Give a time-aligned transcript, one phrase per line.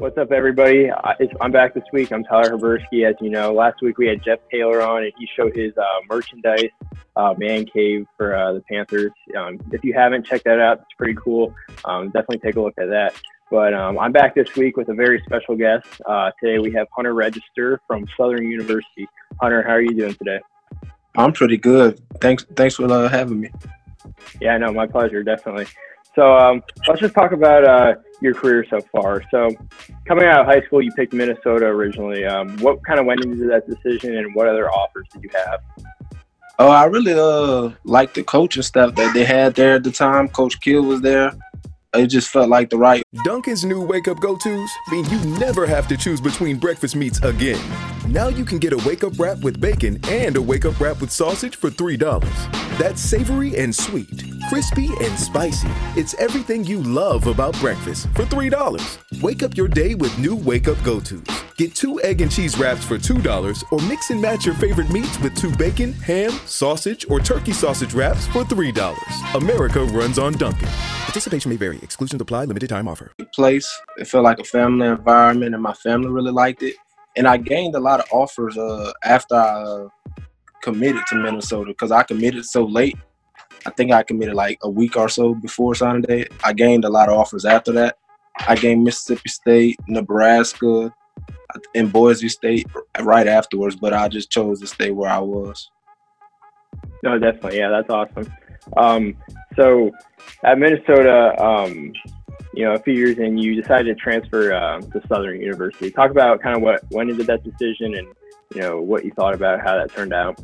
[0.00, 0.90] What's up, everybody?
[1.42, 2.10] I'm back this week.
[2.10, 3.06] I'm Tyler Habursky.
[3.06, 5.82] As you know, last week we had Jeff Taylor on, and he showed his uh,
[6.08, 6.70] merchandise,
[7.16, 9.12] uh, man cave for uh, the Panthers.
[9.36, 11.54] Um, if you haven't checked that out, it's pretty cool.
[11.84, 13.12] Um, definitely take a look at that.
[13.50, 15.86] But um, I'm back this week with a very special guest.
[16.06, 19.06] Uh, today we have Hunter Register from Southern University.
[19.38, 20.40] Hunter, how are you doing today?
[21.14, 22.00] I'm pretty good.
[22.22, 22.46] Thanks.
[22.56, 23.50] Thanks for uh, having me.
[24.40, 25.22] Yeah, no, my pleasure.
[25.22, 25.66] Definitely.
[26.14, 29.22] So um, let's just talk about uh, your career so far.
[29.30, 29.50] So
[30.06, 32.24] coming out of high school, you picked Minnesota originally.
[32.24, 35.60] Um, what kind of went into that decision, and what other offers did you have?
[36.58, 40.28] Oh, I really uh liked the coaching stuff that they had there at the time.
[40.28, 41.32] Coach Kill was there
[41.94, 43.02] it just felt like the right.
[43.24, 47.20] Dunkin's new wake up go tos mean you never have to choose between breakfast meats
[47.22, 47.60] again.
[48.08, 51.00] Now you can get a wake up wrap with bacon and a wake up wrap
[51.00, 51.98] with sausage for $3.
[52.78, 55.68] That's savory and sweet, crispy and spicy.
[55.96, 59.22] It's everything you love about breakfast for $3.
[59.22, 61.39] Wake up your day with new wake up go tos.
[61.60, 65.20] Get two egg and cheese wraps for $2 or mix and match your favorite meats
[65.20, 69.34] with two bacon, ham, sausage, or turkey sausage wraps for $3.
[69.34, 70.70] America runs on Dunkin'.
[71.04, 71.76] Participation may vary.
[71.82, 72.46] Exclusions apply.
[72.46, 73.12] Limited time offer.
[73.34, 73.70] Place.
[73.98, 76.76] It felt like a family environment, and my family really liked it.
[77.14, 79.88] And I gained a lot of offers uh, after I
[80.62, 82.96] committed to Minnesota because I committed so late.
[83.66, 86.26] I think I committed like a week or so before signing day.
[86.42, 87.98] I gained a lot of offers after that.
[88.48, 90.90] I gained Mississippi State, Nebraska,
[91.74, 92.66] in Boise State
[93.00, 95.70] right afterwards, but I just chose to stay where I was.
[97.02, 97.58] No, definitely.
[97.58, 98.32] Yeah, that's awesome.
[98.76, 99.16] Um,
[99.56, 99.90] so
[100.44, 101.92] at Minnesota, um,
[102.54, 105.90] you know, a few years in, you decided to transfer uh, to Southern University.
[105.90, 108.08] Talk about kind of what went into that decision and,
[108.54, 110.40] you know, what you thought about how that turned out.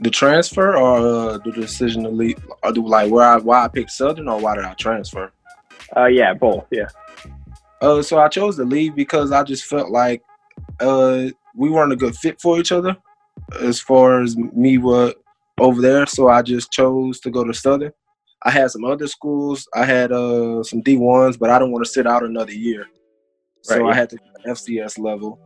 [0.00, 3.68] The transfer or uh, the decision to leave, or do like where I, why I
[3.68, 5.32] picked Southern or why did I transfer?
[5.96, 6.66] Uh, yeah, both.
[6.70, 6.88] Yeah.
[7.86, 10.20] Uh, so I chose to leave because I just felt like
[10.80, 12.96] uh, we weren't a good fit for each other
[13.60, 15.16] as far as me what
[15.60, 16.04] over there.
[16.06, 17.92] So I just chose to go to Southern.
[18.42, 19.68] I had some other schools.
[19.72, 22.86] I had uh, some D ones, but I don't want to sit out another year.
[23.62, 23.86] So.
[23.86, 25.38] I had to FCS level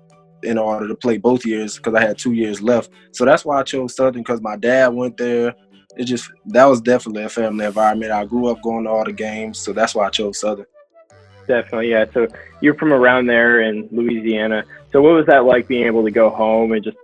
[0.43, 2.91] in order to play both years because I had two years left.
[3.13, 5.55] So that's why I chose Southern because my dad went there.
[5.99, 8.13] It just that was definitely a family environment.
[8.13, 10.67] I grew up going to all the games, so that's why I chose Southern.
[11.51, 12.05] Definitely, yeah.
[12.15, 12.29] So
[12.61, 14.63] you're from around there in Louisiana.
[14.93, 16.97] So what was that like being able to go home and just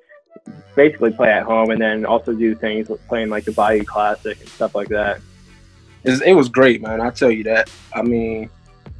[0.76, 4.38] basically play at home and then also do things like playing like the Bayou Classic
[4.38, 5.20] and stuff like that?
[6.04, 7.00] It was great, man.
[7.00, 7.68] I tell you that.
[7.92, 8.48] I mean,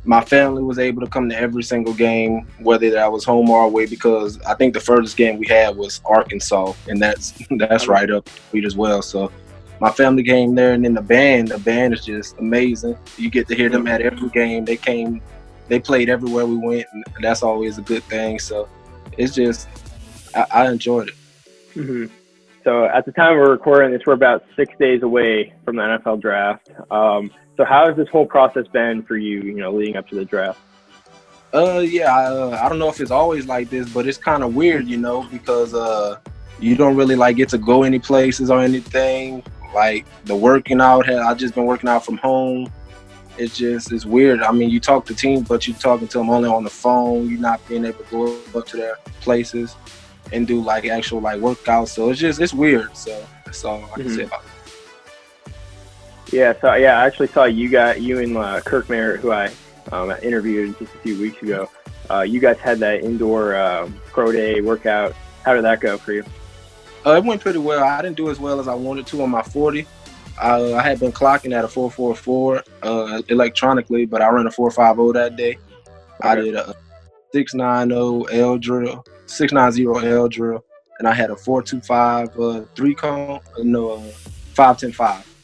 [0.03, 3.67] my family was able to come to every single game, whether that was home or
[3.67, 8.11] away, because I think the furthest game we had was Arkansas, and that's that's right
[8.11, 9.01] up the street as well.
[9.01, 9.31] So
[9.81, 12.99] my family came there, and then the band, the band is just amazing.
[13.17, 14.65] You get to hear them at every game.
[14.65, 15.23] They came
[15.69, 18.39] they played everywhere we went, and that's always a good thing.
[18.39, 18.69] So
[19.17, 19.69] it's just
[20.35, 21.15] I, I enjoyed it.
[21.75, 22.07] Mm-hmm.
[22.65, 26.21] So at the time we're recording this, we're about six days away from the NFL
[26.21, 26.71] draft.
[26.91, 29.41] Um, so how has this whole process been for you?
[29.43, 30.59] You know, leading up to the draft.
[31.55, 34.43] Uh, yeah, I, uh, I don't know if it's always like this, but it's kind
[34.43, 36.19] of weird, you know, because uh,
[36.59, 39.43] you don't really like get to go any places or anything.
[39.75, 42.71] Like the working out, I just been working out from home
[43.39, 44.41] it's just it's weird.
[44.41, 47.29] I mean, you talk to teams, but you're talking to them only on the phone.
[47.29, 48.11] You're not being able to
[48.53, 49.77] go up to their places
[50.33, 51.89] and do like actual like workouts.
[51.89, 52.97] So it's just it's weird.
[52.97, 54.17] So that's all I can mm-hmm.
[54.17, 55.53] say about it.
[56.33, 59.53] Yeah, so yeah, I actually saw you got you and uh, Kirk Merritt, who I
[59.93, 61.71] um, interviewed just a few weeks ago.
[62.11, 65.15] Uh, you guys had that indoor uh, pro day workout.
[65.45, 66.25] How did that go for you?
[67.05, 67.85] Uh, it went pretty well.
[67.85, 69.87] I didn't do as well as I wanted to on my 40.
[70.41, 75.19] I, I had been clocking at a 444 uh, electronically, but I ran a 450
[75.19, 75.59] that day.
[76.21, 76.29] Okay.
[76.29, 76.75] I did a
[77.33, 80.65] 690 L drill, 690 L drill,
[80.99, 84.01] and I had a 425 uh, three cone, uh, no, uh,
[84.55, 85.36] 5105.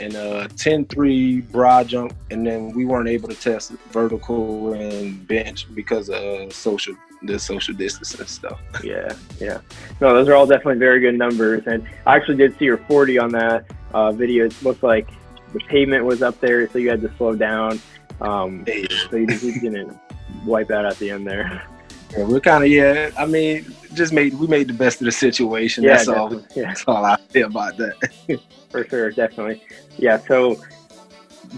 [0.00, 5.66] And a 10-3 broad jump, and then we weren't able to test vertical and bench
[5.74, 8.58] because of social the social distancing stuff.
[8.82, 9.60] Yeah, yeah.
[10.00, 13.18] No, those are all definitely very good numbers, and I actually did see your 40
[13.18, 14.46] on that uh, video.
[14.46, 15.10] It looked like
[15.52, 17.78] the pavement was up there, so you had to slow down.
[18.22, 18.64] Um,
[19.10, 19.98] so you, you didn't
[20.46, 21.62] wipe out at the end there.
[22.12, 23.10] Yeah, we're kind of yeah.
[23.16, 25.84] I mean, just made we made the best of the situation.
[25.84, 26.42] Yeah, that's all.
[26.54, 26.64] Yeah.
[26.64, 28.40] That's all I feel about that.
[28.70, 29.62] For sure, definitely.
[29.96, 30.18] Yeah.
[30.18, 30.60] So,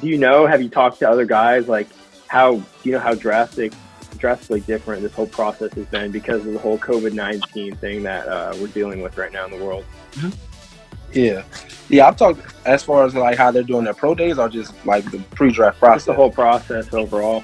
[0.00, 0.46] do you know?
[0.46, 1.68] Have you talked to other guys?
[1.68, 1.88] Like,
[2.28, 3.72] how do you know how drastic,
[4.18, 8.28] drastically different this whole process has been because of the whole COVID nineteen thing that
[8.28, 9.84] uh, we're dealing with right now in the world?
[11.12, 11.44] Yeah,
[11.88, 12.08] yeah.
[12.08, 15.10] I've talked as far as like how they're doing their pro days or just like
[15.10, 15.96] the pre-draft process.
[15.96, 17.42] Just the whole process overall.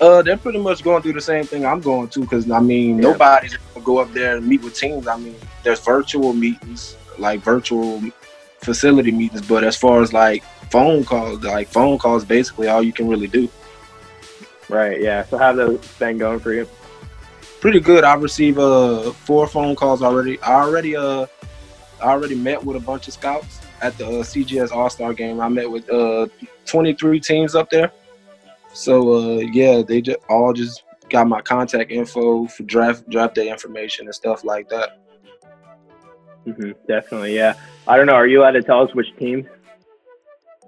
[0.00, 2.96] Uh, they're pretty much going through the same thing I'm going to because I mean
[2.96, 3.10] Yeah.
[3.12, 5.06] nobody's gonna go up there and meet with teams.
[5.06, 8.02] I mean, there's virtual meetings, like virtual
[8.62, 12.92] facility meetings, but as far as like phone calls, like phone calls, basically all you
[12.92, 13.48] can really do.
[14.68, 15.00] Right.
[15.00, 15.24] Yeah.
[15.24, 16.66] So how the thing going for you?
[17.60, 18.02] Pretty good.
[18.02, 20.40] I've received uh four phone calls already.
[20.42, 21.26] I already uh
[22.02, 25.40] I already met with a bunch of scouts at the uh, CGS All Star game.
[25.40, 26.26] I met with uh
[26.66, 27.92] 23 teams up there.
[28.74, 33.50] So uh yeah, they just all just got my contact info for draft draft day
[33.50, 34.98] information and stuff like that.
[36.44, 37.34] hmm Definitely.
[37.36, 37.54] Yeah.
[37.86, 38.14] I don't know.
[38.14, 39.48] Are you allowed to tell us which team?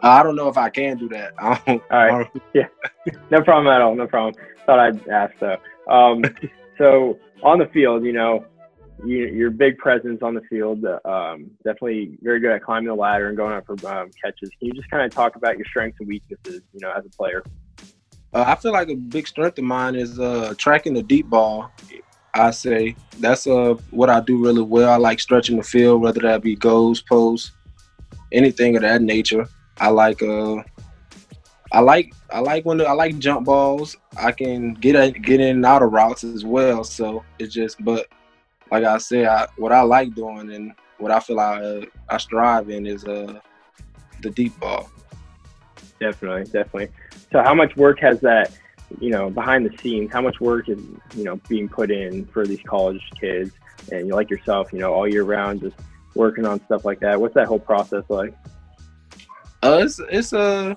[0.02, 1.32] I don't know if I can do that.
[1.38, 2.30] I don't, All right.
[2.54, 2.70] Don't-
[3.30, 3.94] No problem at all.
[3.94, 4.34] No problem.
[4.66, 5.56] Thought I'd ask though.
[5.88, 6.22] Um,
[6.78, 8.44] so on the field, you know,
[9.04, 13.28] you, your big presence on the field, um, definitely very good at climbing the ladder
[13.28, 14.48] and going up for um, catches.
[14.58, 17.10] Can you just kind of talk about your strengths and weaknesses, you know, as a
[17.10, 17.42] player?
[18.34, 21.70] Uh, I feel like a big strength of mine is uh, tracking the deep ball.
[22.34, 24.90] I say that's uh, what I do really well.
[24.90, 27.52] I like stretching the field, whether that be goals, posts,
[28.32, 29.46] anything of that nature.
[29.78, 30.56] I like uh,
[31.70, 33.96] I like I like when I like jump balls.
[34.16, 36.82] I can get in, get in and out of routes as well.
[36.82, 38.08] So it's just, but
[38.72, 42.18] like I said, I, what I like doing and what I feel I uh, I
[42.18, 43.38] strive in is uh,
[44.22, 44.90] the deep ball.
[46.00, 46.88] Definitely, definitely.
[47.32, 48.50] So how much work has that,
[49.00, 50.12] you know, behind the scenes?
[50.12, 50.78] How much work is
[51.14, 53.52] you know being put in for these college kids
[53.92, 55.76] and like yourself, you know, all year round, just
[56.14, 57.20] working on stuff like that?
[57.20, 58.34] What's that whole process like?
[59.62, 60.74] Uh, it's it's uh,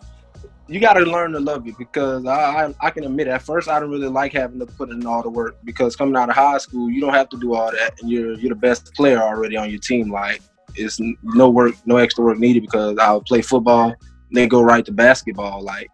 [0.68, 3.68] you got to learn to love it because I, I I can admit at first
[3.68, 6.36] I didn't really like having to put in all the work because coming out of
[6.36, 9.20] high school you don't have to do all that and you're you're the best player
[9.22, 10.42] already on your team like
[10.76, 13.96] it's no work no extra work needed because I would play football
[14.32, 15.90] then go right to basketball like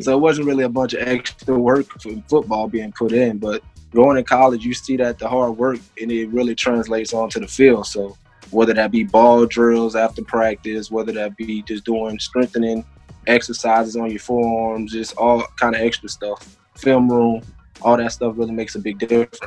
[0.00, 3.62] so it wasn't really a bunch of extra work for football being put in but
[3.92, 7.48] going to college you see that the hard work and it really translates onto the
[7.48, 8.16] field so
[8.50, 12.84] whether that be ball drills after practice, whether that be just doing strengthening
[13.26, 16.56] exercises on your forearms, just all kind of extra stuff.
[16.76, 17.42] Film room,
[17.82, 19.40] all that stuff really makes a big difference.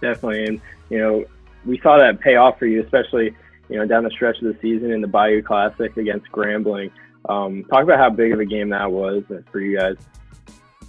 [0.00, 0.60] Definitely, and
[0.90, 1.24] you know,
[1.64, 3.34] we saw that pay off for you, especially
[3.68, 6.90] you know down the stretch of the season in the Bayou Classic against Grambling.
[7.28, 9.96] Um, talk about how big of a game that was for you guys.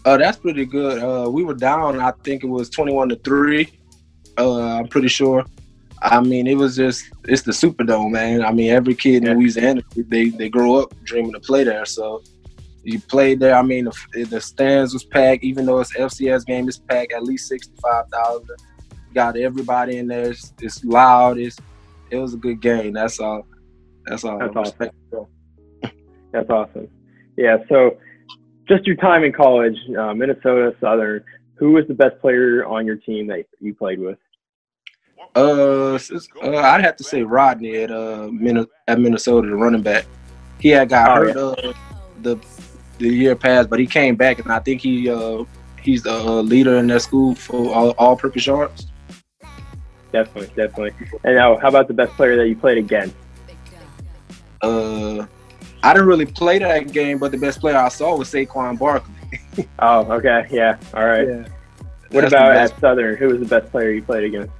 [0.05, 1.03] Uh, that's pretty good.
[1.03, 3.69] Uh, we were down, I think it was 21 to 3.
[4.37, 5.43] Uh, I'm pretty sure.
[6.01, 8.45] I mean, it was just, it's the Superdome, man.
[8.45, 11.85] I mean, every kid in Louisiana, they, they grow up dreaming to play there.
[11.85, 12.23] So
[12.83, 13.55] you played there.
[13.55, 17.23] I mean, the, the stands was packed, even though it's FCS game, it's packed at
[17.23, 18.47] least 65,000.
[19.13, 20.29] Got everybody in there.
[20.29, 21.37] It's, it's loud.
[21.37, 21.57] It's,
[22.11, 22.93] it was a good game.
[22.93, 23.45] That's all.
[24.05, 24.39] That's all.
[24.39, 24.89] That's awesome.
[26.33, 26.87] That's awesome.
[27.37, 27.57] Yeah.
[27.69, 27.97] So,
[28.67, 31.23] just your time in college, uh, Minnesota Southern.
[31.55, 34.19] Who was the best player on your team that you played with?
[35.35, 36.11] Uh, s-
[36.43, 40.05] uh, I'd have to say Rodney at uh Min- at Minnesota, the running back.
[40.59, 41.73] He had got Oh, hurt uh,
[42.21, 42.37] the
[42.99, 45.43] the year past, but he came back, and I think he uh
[45.81, 48.87] he's the uh, leader in that school for all, all-purpose yards.
[50.17, 51.19] Definitely, definitely.
[51.23, 53.15] And now, how about the best player that you played against?
[54.63, 55.27] Uh,
[55.83, 59.13] I didn't really play that game, but the best player I saw was Saquon Barkley.
[59.79, 60.47] Oh, okay.
[60.51, 60.77] Yeah.
[60.93, 61.27] All right.
[61.27, 61.47] Yeah.
[62.11, 63.17] What That's about at Southern?
[63.17, 64.53] Who was the best player you played against?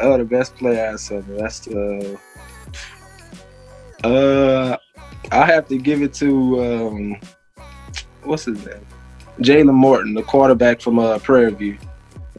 [0.00, 1.20] Oh, the best player I saw.
[1.20, 2.16] That's uh,
[4.02, 4.76] uh,
[5.30, 7.16] I have to give it to um,
[8.22, 8.86] what's his name,
[9.40, 11.78] Jalen Morton, the quarterback from uh, Prairie View.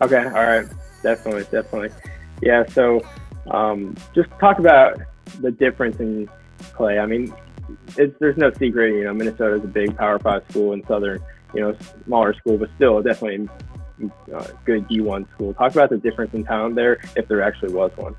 [0.01, 0.25] Okay.
[0.25, 0.65] All right.
[1.03, 1.43] Definitely.
[1.43, 1.91] Definitely.
[2.41, 2.65] Yeah.
[2.67, 3.01] So,
[3.51, 4.99] um, just talk about
[5.41, 6.99] the difference in play.
[6.99, 7.33] I mean,
[7.95, 8.93] there's no secret.
[8.93, 11.21] You know, Minnesota is a big Power Five school, and Southern,
[11.53, 11.75] you know,
[12.05, 13.47] smaller school, but still definitely
[14.33, 15.53] uh, good D1 school.
[15.53, 18.15] Talk about the difference in talent there, if there actually was one.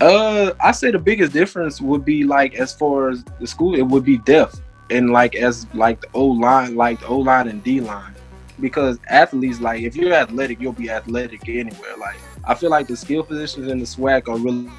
[0.00, 3.82] Uh, I say the biggest difference would be like as far as the school, it
[3.82, 7.62] would be depth and like as like the O line, like the O line and
[7.62, 8.14] D line,
[8.60, 11.96] because athletes like if you're athletic, you'll be athletic anywhere.
[11.98, 14.70] Like I feel like the skill positions in the SWAC are really,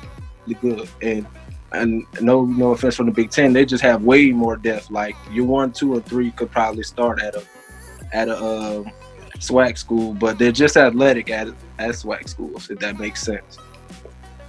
[0.48, 1.26] really good, and
[1.74, 4.92] and no no offense from the Big Ten, they just have way more depth.
[4.92, 7.44] Like your one, two, or three could probably start at a
[8.12, 8.84] at a uh,
[9.38, 11.48] SWAC school, but they're just athletic at
[11.80, 13.58] at SWAC schools, if that makes sense.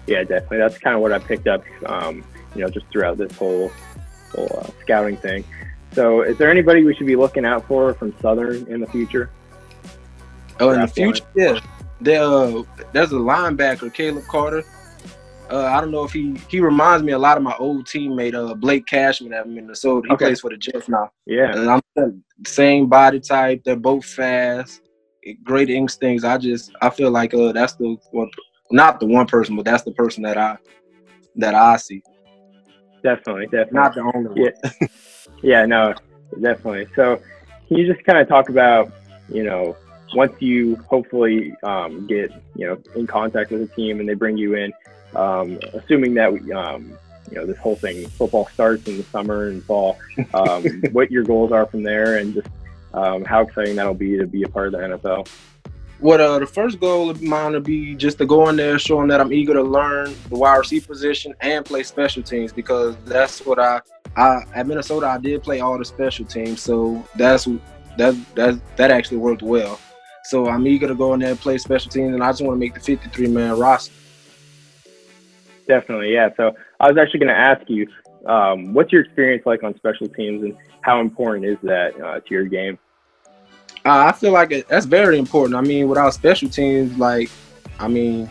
[0.07, 0.59] Yeah, definitely.
[0.59, 3.71] That's kind of what I picked up, um, you know, just throughout this whole
[4.35, 5.45] whole uh, scouting thing.
[5.93, 9.31] So, is there anybody we should be looking out for from Southern in the future?
[10.59, 11.61] Oh, in the future, yeah.
[12.03, 14.65] There, uh, there's a linebacker, Caleb Carter.
[15.51, 18.35] Uh, I don't know if he he reminds me a lot of my old teammate,
[18.35, 20.09] uh, Blake Cashman at Minnesota.
[20.09, 20.27] He okay.
[20.27, 21.11] plays for the Jets now.
[21.27, 23.63] Yeah, and I'm same body type.
[23.65, 24.81] They're both fast,
[25.45, 26.25] great instincts.
[26.25, 28.31] I just I feel like uh that's the one,
[28.71, 30.57] not the one person, but that's the person that I
[31.37, 32.03] that I see.
[33.03, 33.75] Definitely, definitely.
[33.75, 34.37] Not the only one.
[34.37, 34.89] Yeah,
[35.43, 35.95] yeah no,
[36.41, 36.87] definitely.
[36.95, 37.21] So,
[37.69, 38.93] can you just kind of talk about,
[39.29, 39.77] you know,
[40.15, 44.37] once you hopefully um, get, you know, in contact with a team and they bring
[44.37, 44.73] you in,
[45.17, 46.97] um, assuming that we, um,
[47.31, 49.99] you know, this whole thing, football starts in the summer and fall,
[50.35, 52.49] um, what your goals are from there, and just
[52.95, 55.29] um, how exciting that'll be to be a part of the NFL
[56.03, 59.07] what uh the first goal of mine would be just to go in there showing
[59.07, 63.47] that I'm eager to learn the wide receiver position and play special teams because that's
[63.47, 63.81] what I
[64.17, 67.47] I at Minnesota I did play all the special teams so that's
[67.97, 69.79] that that that actually worked well.
[70.25, 72.55] So I'm eager to go in there and play special teams and I just want
[72.57, 73.93] to make the 53 man roster.
[75.67, 76.31] Definitely, yeah.
[76.37, 77.89] So I was actually going to ask you,
[78.27, 82.27] um, what's your experience like on special teams and how important is that uh, to
[82.31, 82.79] your game?
[83.85, 85.57] Uh, I feel like it, that's very important.
[85.57, 87.31] I mean, without special teams, like,
[87.81, 88.31] I mean,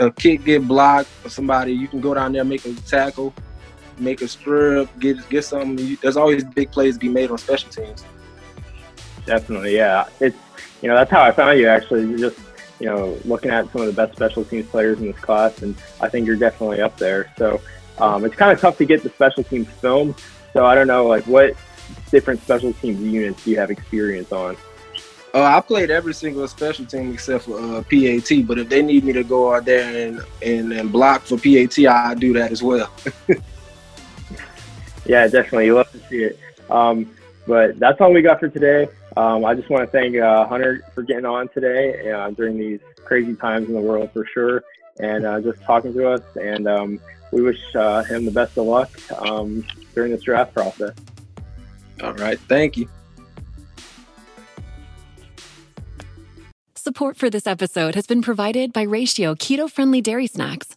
[0.00, 3.32] a kick get blocked or somebody, you can go down there, make a tackle,
[3.98, 5.96] make a strip, get get something.
[6.02, 8.04] There's always big plays to be made on special teams.
[9.26, 10.08] Definitely, yeah.
[10.20, 10.36] It's
[10.82, 12.06] you know that's how I found you actually.
[12.08, 12.38] You're just
[12.80, 15.74] you know looking at some of the best special teams players in this class, and
[16.00, 17.32] I think you're definitely up there.
[17.38, 17.60] So
[17.98, 20.14] um, it's kind of tough to get the special teams film.
[20.52, 21.54] So I don't know, like what
[22.10, 24.56] different special teams units do you have experience on?
[25.34, 28.46] Uh, I played every single special team except for uh, PAT.
[28.46, 31.76] But if they need me to go out there and, and, and block for PAT,
[31.86, 32.88] I do that as well.
[35.06, 35.66] yeah, definitely.
[35.66, 36.38] You love to see it.
[36.70, 37.10] Um,
[37.48, 38.88] but that's all we got for today.
[39.16, 42.80] Um, I just want to thank uh, Hunter for getting on today uh, during these
[43.04, 44.64] crazy times in the world for sure,
[44.98, 46.22] and uh, just talking to us.
[46.36, 48.90] And um, we wish uh, him the best of luck
[49.20, 50.94] um, during this draft process.
[52.02, 52.38] All right.
[52.40, 52.88] Thank you.
[56.74, 60.76] Support for this episode has been provided by Ratio Keto Friendly Dairy Snacks.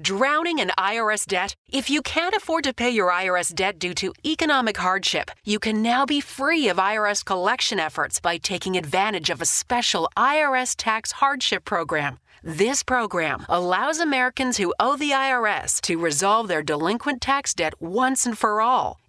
[0.00, 1.54] Drowning in IRS debt?
[1.70, 5.82] If you can't afford to pay your IRS debt due to economic hardship, you can
[5.82, 11.12] now be free of IRS collection efforts by taking advantage of a special IRS tax
[11.12, 12.18] hardship program.
[12.42, 18.24] This program allows Americans who owe the IRS to resolve their delinquent tax debt once
[18.24, 19.01] and for all.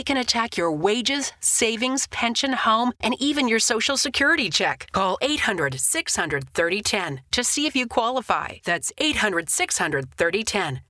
[0.00, 4.88] they can attack your wages, savings, pension, home, and even your social security check.
[4.92, 8.48] Call 800 600 3010 to see if you qualify.
[8.64, 10.80] That's 800 600 3010.